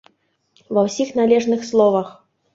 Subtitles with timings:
[0.77, 2.11] Ва ўсіх належных словах!